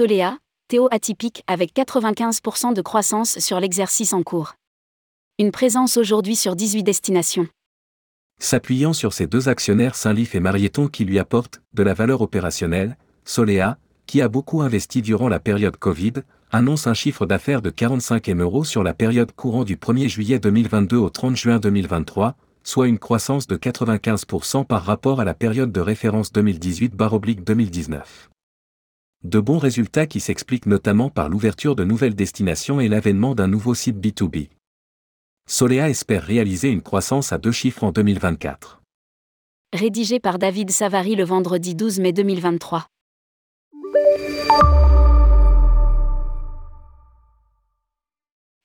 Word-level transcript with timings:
Solea, 0.00 0.38
Théo 0.68 0.88
atypique 0.90 1.42
avec 1.46 1.74
95% 1.74 2.72
de 2.72 2.80
croissance 2.80 3.38
sur 3.38 3.60
l'exercice 3.60 4.14
en 4.14 4.22
cours. 4.22 4.54
Une 5.38 5.50
présence 5.50 5.98
aujourd'hui 5.98 6.36
sur 6.36 6.56
18 6.56 6.82
destinations. 6.82 7.46
S'appuyant 8.38 8.94
sur 8.94 9.12
ses 9.12 9.26
deux 9.26 9.50
actionnaires 9.50 9.94
Saint-Lif 9.94 10.34
et 10.34 10.40
Marieton 10.40 10.88
qui 10.88 11.04
lui 11.04 11.18
apportent 11.18 11.60
de 11.74 11.82
la 11.82 11.92
valeur 11.92 12.22
opérationnelle, 12.22 12.96
Solea, 13.26 13.76
qui 14.06 14.22
a 14.22 14.28
beaucoup 14.28 14.62
investi 14.62 15.02
durant 15.02 15.28
la 15.28 15.38
période 15.38 15.76
Covid, 15.76 16.14
annonce 16.50 16.86
un 16.86 16.94
chiffre 16.94 17.26
d'affaires 17.26 17.60
de 17.60 17.68
45 17.68 18.26
M 18.26 18.40
euros 18.40 18.64
sur 18.64 18.82
la 18.82 18.94
période 18.94 19.32
courant 19.32 19.64
du 19.64 19.76
1er 19.76 20.08
juillet 20.08 20.38
2022 20.38 20.96
au 20.96 21.10
30 21.10 21.36
juin 21.36 21.58
2023, 21.58 22.36
soit 22.64 22.88
une 22.88 22.98
croissance 22.98 23.46
de 23.46 23.58
95% 23.58 24.64
par 24.64 24.82
rapport 24.82 25.20
à 25.20 25.26
la 25.26 25.34
période 25.34 25.72
de 25.72 25.80
référence 25.82 26.32
2018-2019. 26.32 28.29
De 29.22 29.38
bons 29.38 29.58
résultats 29.58 30.06
qui 30.06 30.18
s'expliquent 30.18 30.64
notamment 30.64 31.10
par 31.10 31.28
l'ouverture 31.28 31.76
de 31.76 31.84
nouvelles 31.84 32.14
destinations 32.14 32.80
et 32.80 32.88
l'avènement 32.88 33.34
d'un 33.34 33.48
nouveau 33.48 33.74
site 33.74 33.98
B2B. 33.98 34.48
Solea 35.46 35.90
espère 35.90 36.22
réaliser 36.22 36.70
une 36.70 36.80
croissance 36.80 37.30
à 37.30 37.36
deux 37.36 37.52
chiffres 37.52 37.84
en 37.84 37.92
2024. 37.92 38.80
Rédigé 39.74 40.20
par 40.20 40.38
David 40.38 40.70
Savary 40.70 41.16
le 41.16 41.24
vendredi 41.24 41.74
12 41.74 42.00
mai 42.00 42.14
2023. 42.14 42.86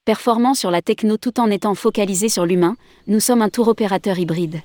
Performant 0.06 0.54
sur 0.54 0.70
la 0.70 0.80
techno 0.80 1.18
tout 1.18 1.38
en 1.38 1.50
étant 1.50 1.74
focalisé 1.74 2.30
sur 2.30 2.46
l'humain, 2.46 2.78
nous 3.08 3.20
sommes 3.20 3.42
un 3.42 3.50
tour 3.50 3.68
opérateur 3.68 4.18
hybride. 4.18 4.62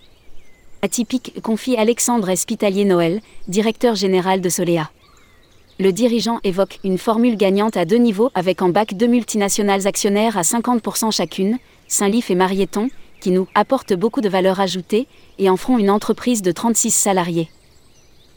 Atypique 0.83 1.41
confie 1.43 1.75
Alexandre 1.75 2.29
Espitalier-Noël, 2.29 3.19
directeur 3.49 3.95
général 3.95 4.39
de 4.39 4.47
Solea. 4.47 4.89
Le 5.81 5.91
dirigeant 5.91 6.39
évoque 6.43 6.77
une 6.83 6.99
formule 6.99 7.35
gagnante 7.35 7.75
à 7.75 7.85
deux 7.85 7.97
niveaux 7.97 8.29
avec 8.35 8.61
en 8.61 8.69
bac 8.69 8.93
deux 8.93 9.07
multinationales 9.07 9.87
actionnaires 9.87 10.37
à 10.37 10.43
50% 10.43 11.11
chacune, 11.11 11.57
Saint-Lif 11.87 12.29
et 12.29 12.35
Marieton, 12.35 12.91
qui 13.19 13.31
nous 13.31 13.47
apportent 13.55 13.93
beaucoup 13.93 14.21
de 14.21 14.29
valeur 14.29 14.59
ajoutée 14.59 15.07
et 15.39 15.49
en 15.49 15.57
feront 15.57 15.79
une 15.79 15.89
entreprise 15.89 16.43
de 16.43 16.51
36 16.51 16.91
salariés. 16.91 17.49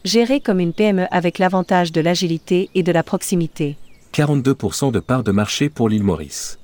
Gérée 0.07 0.41
comme 0.41 0.59
une 0.59 0.73
PME 0.73 1.05
avec 1.11 1.39
l'avantage 1.39 1.93
de 1.93 2.01
l'agilité 2.01 2.71
et 2.75 2.83
de 2.83 2.93
la 2.93 3.03
proximité. 3.03 3.77
42% 4.15 4.91
de 4.91 5.01
part 5.01 5.23
de 5.23 5.31
marché 5.31 5.69
pour 5.69 5.91
l'île 5.91 6.03
Maurice. 6.03 6.59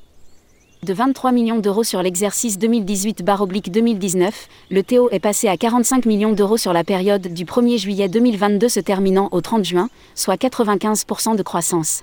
De 0.83 0.95
23 0.95 1.33
millions 1.33 1.59
d'euros 1.59 1.85
sur 1.85 2.03
l'exercice 2.03 2.59
2018-2019, 2.59 4.31
le 4.71 4.83
TO 4.83 5.11
est 5.11 5.21
passé 5.21 5.47
à 5.47 5.59
45 5.59 6.07
millions 6.07 6.33
d'euros 6.33 6.57
sur 6.57 6.73
la 6.73 6.85
période 6.85 7.35
du 7.35 7.45
1er 7.45 7.77
juillet 7.77 8.09
2022 8.09 8.67
se 8.67 8.81
terminant 8.81 9.29
au 9.33 9.43
30 9.43 9.63
juin, 9.63 9.91
soit 10.15 10.41
95% 10.41 11.37
de 11.37 11.43
croissance. 11.43 12.03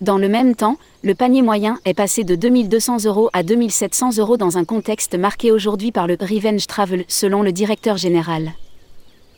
Dans 0.00 0.16
le 0.16 0.30
même 0.30 0.54
temps, 0.54 0.78
le 1.02 1.14
panier 1.14 1.42
moyen 1.42 1.80
est 1.84 1.92
passé 1.92 2.24
de 2.24 2.34
2200 2.34 3.04
euros 3.04 3.28
à 3.34 3.42
2700 3.42 4.16
euros 4.16 4.38
dans 4.38 4.56
un 4.56 4.64
contexte 4.64 5.14
marqué 5.14 5.52
aujourd'hui 5.52 5.92
par 5.92 6.06
le 6.06 6.16
Revenge 6.18 6.66
Travel, 6.66 7.04
selon 7.08 7.42
le 7.42 7.52
directeur 7.52 7.98
général. 7.98 8.52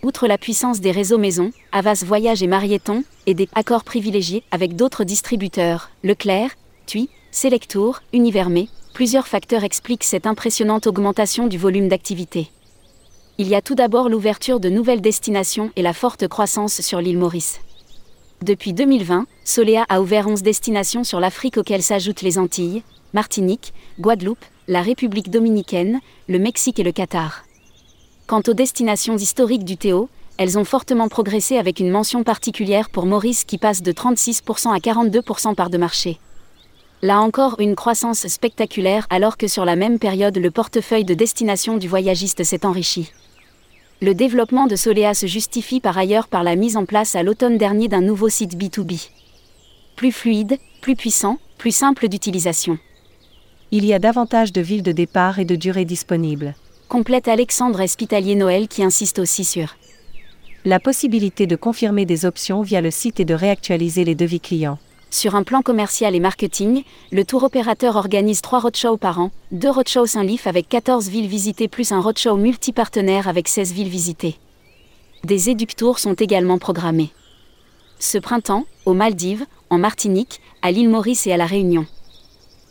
Outre 0.04 0.28
la 0.28 0.38
puissance 0.38 0.80
des 0.80 0.92
réseaux 0.92 1.18
maison, 1.18 1.50
Avas 1.72 2.04
Voyage 2.06 2.44
et 2.44 2.46
Marieton, 2.46 3.02
et 3.26 3.34
des 3.34 3.48
accords 3.56 3.82
privilégiés 3.82 4.44
avec 4.52 4.76
d'autres 4.76 5.02
distributeurs, 5.02 5.90
Leclerc, 6.04 6.50
TUI, 6.86 7.08
Selectour, 7.34 8.00
Univermé, 8.12 8.68
plusieurs 8.92 9.26
facteurs 9.26 9.64
expliquent 9.64 10.04
cette 10.04 10.24
impressionnante 10.24 10.86
augmentation 10.86 11.48
du 11.48 11.58
volume 11.58 11.88
d'activité. 11.88 12.48
Il 13.38 13.48
y 13.48 13.56
a 13.56 13.60
tout 13.60 13.74
d'abord 13.74 14.08
l'ouverture 14.08 14.60
de 14.60 14.68
nouvelles 14.68 15.00
destinations 15.00 15.72
et 15.74 15.82
la 15.82 15.94
forte 15.94 16.28
croissance 16.28 16.80
sur 16.80 17.00
l'île 17.00 17.18
Maurice. 17.18 17.58
Depuis 18.42 18.72
2020, 18.72 19.26
Solea 19.42 19.84
a 19.88 20.00
ouvert 20.00 20.28
11 20.28 20.44
destinations 20.44 21.02
sur 21.02 21.18
l'Afrique 21.18 21.56
auxquelles 21.56 21.82
s'ajoutent 21.82 22.22
les 22.22 22.38
Antilles, 22.38 22.84
Martinique, 23.14 23.74
Guadeloupe, 23.98 24.44
la 24.68 24.82
République 24.82 25.28
dominicaine, 25.28 26.00
le 26.28 26.38
Mexique 26.38 26.78
et 26.78 26.84
le 26.84 26.92
Qatar. 26.92 27.42
Quant 28.28 28.42
aux 28.46 28.54
destinations 28.54 29.16
historiques 29.16 29.64
du 29.64 29.76
Théo, 29.76 30.08
elles 30.38 30.56
ont 30.56 30.64
fortement 30.64 31.08
progressé 31.08 31.58
avec 31.58 31.80
une 31.80 31.90
mention 31.90 32.22
particulière 32.22 32.90
pour 32.90 33.06
Maurice 33.06 33.42
qui 33.42 33.58
passe 33.58 33.82
de 33.82 33.90
36% 33.90 34.72
à 34.72 34.78
42% 34.78 35.56
par 35.56 35.68
de 35.68 35.78
marché. 35.78 36.20
Là 37.04 37.20
encore 37.20 37.56
une 37.58 37.74
croissance 37.74 38.26
spectaculaire 38.28 39.06
alors 39.10 39.36
que 39.36 39.46
sur 39.46 39.66
la 39.66 39.76
même 39.76 39.98
période 39.98 40.38
le 40.38 40.50
portefeuille 40.50 41.04
de 41.04 41.12
destination 41.12 41.76
du 41.76 41.86
voyagiste 41.86 42.44
s'est 42.44 42.64
enrichi. 42.64 43.12
Le 44.00 44.14
développement 44.14 44.66
de 44.66 44.74
Solea 44.74 45.12
se 45.12 45.26
justifie 45.26 45.80
par 45.80 45.98
ailleurs 45.98 46.28
par 46.28 46.42
la 46.42 46.56
mise 46.56 46.78
en 46.78 46.86
place 46.86 47.14
à 47.14 47.22
l'automne 47.22 47.58
dernier 47.58 47.88
d'un 47.88 48.00
nouveau 48.00 48.30
site 48.30 48.56
B2B. 48.56 49.10
Plus 49.96 50.12
fluide, 50.12 50.56
plus 50.80 50.96
puissant, 50.96 51.36
plus 51.58 51.76
simple 51.76 52.08
d'utilisation. 52.08 52.78
Il 53.70 53.84
y 53.84 53.92
a 53.92 53.98
davantage 53.98 54.54
de 54.54 54.62
villes 54.62 54.82
de 54.82 54.92
départ 54.92 55.38
et 55.38 55.44
de 55.44 55.56
durée 55.56 55.84
disponibles 55.84 56.54
complète 56.88 57.28
Alexandre 57.28 57.82
Espitalier-Noël 57.82 58.66
qui 58.66 58.82
insiste 58.82 59.18
aussi 59.18 59.44
sur 59.44 59.76
la 60.64 60.80
possibilité 60.80 61.46
de 61.46 61.56
confirmer 61.56 62.06
des 62.06 62.24
options 62.24 62.62
via 62.62 62.80
le 62.80 62.90
site 62.90 63.20
et 63.20 63.26
de 63.26 63.34
réactualiser 63.34 64.04
les 64.04 64.14
devis 64.14 64.40
clients. 64.40 64.78
Sur 65.14 65.36
un 65.36 65.44
plan 65.44 65.62
commercial 65.62 66.16
et 66.16 66.18
marketing, 66.18 66.82
le 67.12 67.24
tour 67.24 67.44
opérateur 67.44 67.94
organise 67.94 68.42
trois 68.42 68.58
roadshows 68.58 68.96
par 68.96 69.20
an, 69.20 69.30
deux 69.52 69.70
roadshows 69.70 70.06
Saint-Lif 70.06 70.48
avec 70.48 70.68
14 70.68 71.08
villes 71.08 71.28
visitées 71.28 71.68
plus 71.68 71.92
un 71.92 72.00
roadshow 72.00 72.34
multipartenaire 72.34 73.28
avec 73.28 73.46
16 73.46 73.72
villes 73.72 73.88
visitées. 73.88 74.34
Des 75.22 75.50
éductours 75.50 76.00
sont 76.00 76.14
également 76.14 76.58
programmés. 76.58 77.10
Ce 78.00 78.18
printemps, 78.18 78.64
aux 78.86 78.92
Maldives, 78.92 79.46
en 79.70 79.78
Martinique, 79.78 80.40
à 80.62 80.72
l'île 80.72 80.88
Maurice 80.88 81.28
et 81.28 81.32
à 81.32 81.36
La 81.36 81.46
Réunion. 81.46 81.86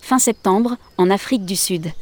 Fin 0.02 0.20
septembre, 0.20 0.76
en 0.98 1.10
Afrique 1.10 1.46
du 1.46 1.56
Sud. 1.56 1.94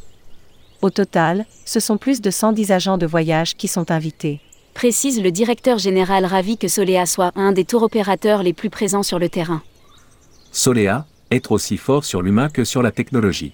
Au 0.82 0.90
total, 0.90 1.46
ce 1.64 1.78
sont 1.78 1.98
plus 1.98 2.20
de 2.20 2.32
110 2.32 2.72
agents 2.72 2.98
de 2.98 3.06
voyage 3.06 3.54
qui 3.54 3.68
sont 3.68 3.92
invités. 3.92 4.40
Précise 4.74 5.22
le 5.22 5.30
directeur 5.30 5.78
général 5.78 6.24
ravi 6.24 6.58
que 6.58 6.66
Solea 6.66 7.06
soit 7.06 7.30
un 7.36 7.52
des 7.52 7.64
tours 7.64 7.84
opérateurs 7.84 8.42
les 8.42 8.52
plus 8.52 8.70
présents 8.70 9.04
sur 9.04 9.20
le 9.20 9.28
terrain. 9.28 9.62
Solea, 10.54 11.06
être 11.30 11.50
aussi 11.50 11.78
fort 11.78 12.04
sur 12.04 12.20
l'humain 12.20 12.50
que 12.50 12.64
sur 12.64 12.82
la 12.82 12.90
technologie. 12.90 13.52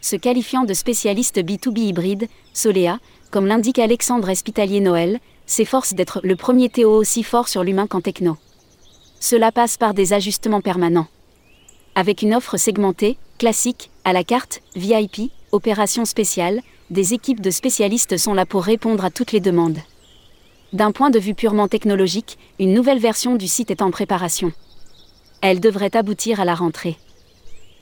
Se 0.00 0.16
qualifiant 0.16 0.64
de 0.64 0.72
spécialiste 0.72 1.38
B2B 1.38 1.80
hybride, 1.80 2.28
Solea, 2.54 2.98
comme 3.30 3.46
l'indique 3.46 3.78
Alexandre 3.78 4.30
Espitalier-Noël, 4.30 5.20
s'efforce 5.44 5.92
d'être 5.92 6.20
le 6.24 6.34
premier 6.34 6.70
Théo 6.70 6.90
aussi 6.96 7.22
fort 7.22 7.48
sur 7.48 7.62
l'humain 7.62 7.86
qu'en 7.86 8.00
techno. 8.00 8.38
Cela 9.20 9.52
passe 9.52 9.76
par 9.76 9.92
des 9.92 10.14
ajustements 10.14 10.62
permanents. 10.62 11.08
Avec 11.94 12.22
une 12.22 12.34
offre 12.34 12.56
segmentée, 12.56 13.18
classique, 13.38 13.90
à 14.04 14.14
la 14.14 14.24
carte, 14.24 14.62
VIP, 14.76 15.30
opération 15.52 16.06
spéciale, 16.06 16.62
des 16.88 17.12
équipes 17.12 17.42
de 17.42 17.50
spécialistes 17.50 18.16
sont 18.16 18.32
là 18.32 18.46
pour 18.46 18.64
répondre 18.64 19.04
à 19.04 19.10
toutes 19.10 19.32
les 19.32 19.40
demandes. 19.40 19.78
D'un 20.72 20.92
point 20.92 21.10
de 21.10 21.18
vue 21.18 21.34
purement 21.34 21.68
technologique, 21.68 22.38
une 22.58 22.72
nouvelle 22.72 22.98
version 22.98 23.36
du 23.36 23.46
site 23.46 23.70
est 23.70 23.82
en 23.82 23.90
préparation. 23.90 24.52
Elle 25.40 25.60
devrait 25.60 25.96
aboutir 25.96 26.40
à 26.40 26.44
la 26.44 26.54
rentrée. 26.54 26.96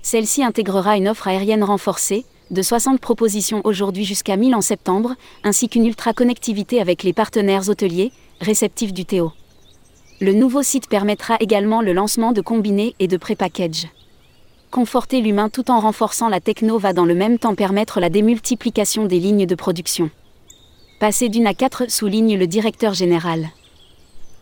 Celle-ci 0.02 0.44
intégrera 0.44 0.96
une 0.96 1.08
offre 1.08 1.26
aérienne 1.26 1.64
renforcée, 1.64 2.24
de 2.50 2.62
60 2.62 3.00
propositions 3.00 3.60
aujourd'hui 3.64 4.04
jusqu'à 4.04 4.36
1000 4.36 4.54
en 4.54 4.60
septembre, 4.60 5.14
ainsi 5.42 5.68
qu'une 5.68 5.86
ultra-connectivité 5.86 6.80
avec 6.80 7.02
les 7.02 7.12
partenaires 7.12 7.68
hôteliers, 7.68 8.12
réceptifs 8.40 8.92
du 8.92 9.04
Théo. 9.04 9.32
Le 10.20 10.32
nouveau 10.32 10.62
site 10.62 10.88
permettra 10.88 11.36
également 11.40 11.82
le 11.82 11.92
lancement 11.92 12.32
de 12.32 12.40
combinés 12.40 12.94
et 13.00 13.08
de 13.08 13.16
pré-package. 13.16 13.88
Conforter 14.70 15.20
l'humain 15.20 15.48
tout 15.48 15.70
en 15.70 15.80
renforçant 15.80 16.28
la 16.28 16.40
techno 16.40 16.78
va 16.78 16.92
dans 16.92 17.04
le 17.04 17.14
même 17.14 17.38
temps 17.38 17.54
permettre 17.54 17.98
la 17.98 18.10
démultiplication 18.10 19.06
des 19.06 19.18
lignes 19.18 19.46
de 19.46 19.54
production. 19.54 20.10
Passer 21.00 21.28
d'une 21.28 21.46
à 21.46 21.54
quatre 21.54 21.90
souligne 21.90 22.38
le 22.38 22.46
directeur 22.46 22.94
général. 22.94 23.48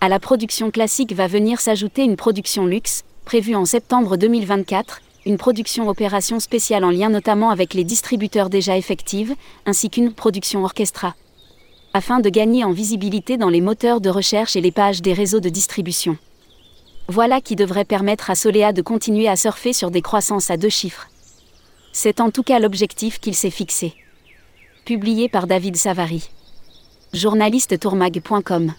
À 0.04 0.10
la 0.10 0.20
production 0.20 0.70
classique 0.70 1.14
va 1.14 1.28
venir 1.28 1.62
s'ajouter 1.62 2.04
une 2.04 2.16
production 2.16 2.66
luxe, 2.66 3.04
prévue 3.24 3.54
en 3.54 3.64
septembre 3.64 4.18
2024, 4.18 5.00
une 5.24 5.38
production 5.38 5.88
opération 5.88 6.40
spéciale 6.40 6.84
en 6.84 6.90
lien 6.90 7.08
notamment 7.08 7.48
avec 7.48 7.72
les 7.72 7.84
distributeurs 7.84 8.50
déjà 8.50 8.76
effectives, 8.76 9.34
ainsi 9.64 9.88
qu'une 9.88 10.12
production 10.12 10.62
orchestra. 10.62 11.14
Afin 11.94 12.20
de 12.20 12.28
gagner 12.28 12.64
en 12.64 12.72
visibilité 12.72 13.38
dans 13.38 13.48
les 13.48 13.62
moteurs 13.62 14.02
de 14.02 14.10
recherche 14.10 14.56
et 14.56 14.60
les 14.60 14.72
pages 14.72 15.00
des 15.00 15.14
réseaux 15.14 15.40
de 15.40 15.48
distribution. 15.48 16.18
Voilà 17.08 17.40
qui 17.40 17.56
devrait 17.56 17.86
permettre 17.86 18.28
à 18.28 18.34
Solea 18.34 18.74
de 18.74 18.82
continuer 18.82 19.26
à 19.26 19.36
surfer 19.36 19.72
sur 19.72 19.90
des 19.90 20.02
croissances 20.02 20.50
à 20.50 20.58
deux 20.58 20.68
chiffres. 20.68 21.08
C'est 21.92 22.20
en 22.20 22.30
tout 22.30 22.42
cas 22.42 22.58
l'objectif 22.58 23.20
qu'il 23.20 23.34
s'est 23.34 23.48
fixé. 23.48 23.94
Publié 24.84 25.30
par 25.30 25.46
David 25.46 25.76
Savary. 25.76 26.28
Journaliste 27.14 27.80
tourmag.com 27.80 28.74